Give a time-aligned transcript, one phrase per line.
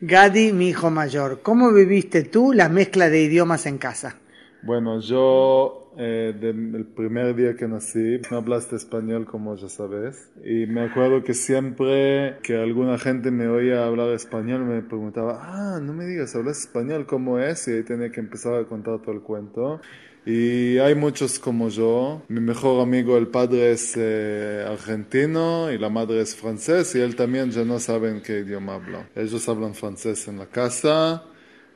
[0.00, 4.14] Gadi, mi hijo mayor, ¿cómo viviste tú la mezcla de idiomas en casa?
[4.62, 10.66] Bueno, yo eh, del primer día que nací no hablaste español como ya sabes y
[10.66, 15.92] me acuerdo que siempre que alguna gente me oía hablar español me preguntaba, ah, no
[15.92, 17.04] me digas, ¿hablas español?
[17.04, 17.66] ¿Cómo es?
[17.66, 19.80] Y ahí tenía que empezar a contar todo el cuento.
[20.28, 22.20] Y hay muchos como yo.
[22.28, 27.16] Mi mejor amigo, el padre es eh, argentino y la madre es francés y él
[27.16, 29.08] también ya no saben qué idioma habla.
[29.16, 31.24] Ellos hablan francés en la casa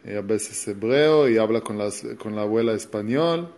[0.04, 3.54] y a veces hebreo y habla con, las, con la abuela español.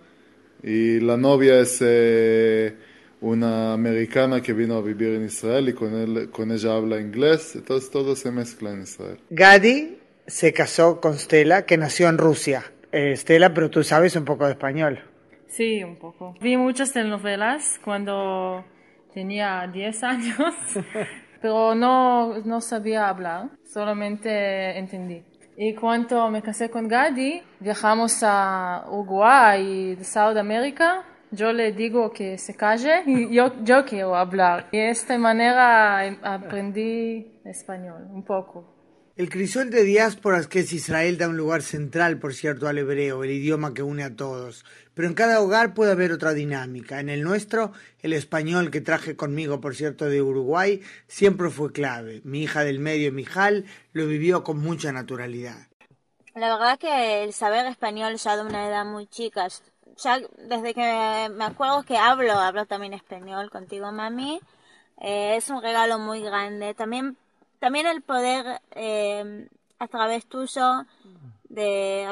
[0.63, 2.77] Y la novia es eh,
[3.21, 7.57] una americana que vino a vivir en Israel y con, él, con ella habla inglés.
[7.57, 9.19] Entonces todo se mezcla en Israel.
[9.29, 12.71] Gadi se casó con Stella, que nació en Rusia.
[12.95, 15.01] Estela, pero tú sabes un poco de español.
[15.49, 16.35] Sí, un poco.
[16.41, 18.65] Vi muchas telenovelas cuando
[19.13, 20.55] tenía 10 años,
[21.43, 25.23] pero no, no sabía hablar, solamente entendí.
[25.57, 31.05] Y cuando me casé con Gadi, viajamos a Uruguay y Sudamérica.
[31.31, 34.67] Yo le digo que se calle y yo, yo quiero hablar.
[34.73, 38.74] Y de esta manera aprendí español un poco.
[39.17, 43.23] El crisol de diásporas que es Israel da un lugar central, por cierto, al hebreo,
[43.23, 44.65] el idioma que une a todos.
[44.93, 46.99] Pero en cada hogar puede haber otra dinámica.
[46.99, 47.71] En el nuestro,
[48.03, 52.23] el español que traje conmigo, por cierto, de Uruguay, siempre fue clave.
[52.25, 55.69] Mi hija del medio, Mijal, lo vivió con mucha naturalidad.
[56.35, 59.47] La verdad que el saber español ya de una edad muy chica,
[59.97, 64.41] ya desde que me acuerdo que hablo, hablo también español contigo, mami,
[65.01, 66.75] eh, es un regalo muy grande.
[66.75, 67.17] También
[67.59, 70.87] también el poder eh, a través tuyo
[71.49, 72.09] de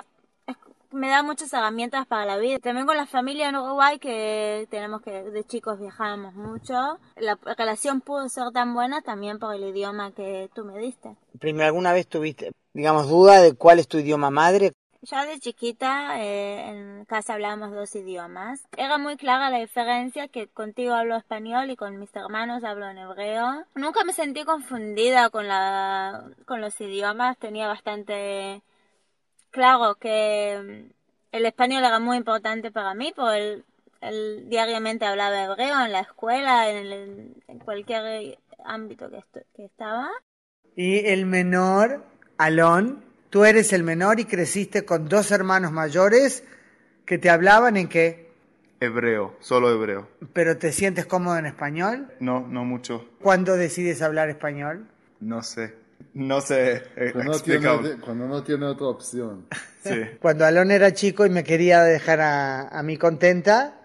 [0.93, 2.59] me da muchas herramientas para la vida.
[2.59, 6.99] También con la familia en Uruguay que tenemos que de chicos viajábamos mucho.
[7.17, 11.17] La relación pudo ser tan buena también por el idioma que tú me diste.
[11.39, 14.73] Primero, ¿alguna vez tuviste, digamos, duda de cuál es tu idioma madre?
[15.05, 18.63] Ya de chiquita eh, en casa hablábamos dos idiomas.
[18.77, 22.99] Era muy clara la diferencia que contigo hablo español y con mis hermanos hablo en
[22.99, 23.65] hebreo.
[23.75, 27.37] Nunca me sentí confundida con, la, con los idiomas.
[27.39, 28.63] Tenía bastante
[29.51, 33.65] claro que mm, el español era muy importante para mí porque
[34.03, 39.25] el, diariamente hablaba hebreo en la escuela, en, en cualquier ámbito que,
[39.57, 40.09] que estaba.
[40.77, 42.05] Y el menor,
[42.39, 46.45] Alon, Tú eres el menor y creciste con dos hermanos mayores
[47.07, 48.31] que te hablaban en qué?
[48.79, 50.07] Hebreo, solo hebreo.
[50.35, 52.09] ¿Pero te sientes cómodo en español?
[52.21, 53.09] No, no mucho.
[53.23, 54.87] ¿Cuándo decides hablar español?
[55.21, 55.75] No sé.
[56.13, 56.83] No sé.
[56.95, 59.47] Eh, cuando, no tiene, cuando no tiene otra opción.
[59.83, 60.03] Sí.
[60.21, 63.81] Cuando Alon era chico y me quería dejar a, a mí contenta,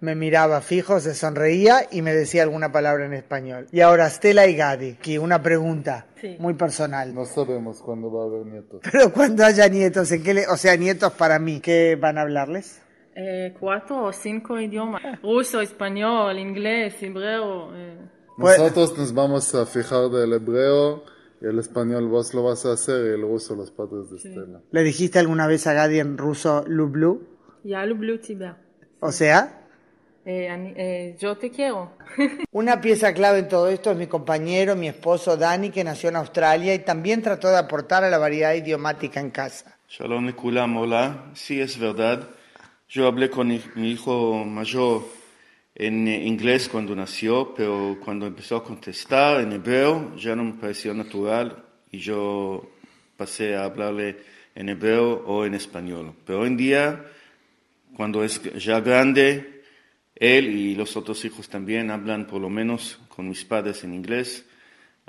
[0.00, 3.66] me miraba fijo, se sonreía y me decía alguna palabra en español.
[3.70, 6.06] Y ahora Stella y Gadi, que una pregunta
[6.38, 7.14] muy personal.
[7.14, 8.80] No sabemos cuándo va a haber nietos.
[8.90, 12.22] Pero cuando haya nietos, ¿en qué le, o sea, nietos para mí, ¿qué van a
[12.22, 12.82] hablarles?
[13.14, 15.02] Eh, cuatro o cinco idiomas.
[15.22, 17.74] Ruso, español, inglés, hebreo.
[17.76, 17.98] Eh.
[18.38, 21.04] Nosotros nos vamos a fijar del hebreo
[21.42, 24.62] y el español vos lo vas a hacer y el ruso los padres de Stella.
[24.70, 27.26] ¿Le dijiste alguna vez a Gadi en ruso Lublu?
[27.64, 28.56] Ya, Lublu Tibia.
[29.00, 29.59] O sea...
[30.24, 31.92] Eh, eh, yo te quiero.
[32.52, 36.16] Una pieza clave en todo esto es mi compañero, mi esposo Dani, que nació en
[36.16, 39.76] Australia y también trató de aportar a la variedad idiomática en casa.
[39.88, 41.30] Shalom Nikulam, hola.
[41.34, 42.28] Sí, es verdad.
[42.88, 45.02] Yo hablé con mi hijo mayor
[45.74, 50.92] en inglés cuando nació, pero cuando empezó a contestar en hebreo ya no me pareció
[50.92, 52.70] natural y yo
[53.16, 54.18] pasé a hablarle
[54.54, 56.12] en hebreo o en español.
[56.26, 57.04] Pero hoy en día,
[57.96, 59.59] cuando es ya grande,
[60.20, 64.44] él y los otros hijos también hablan por lo menos con mis padres en inglés,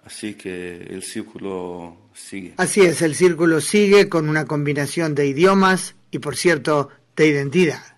[0.04, 2.54] así que el círculo sigue.
[2.58, 7.84] Así es, el círculo sigue con una combinación de idiomas y, por cierto, de identidad.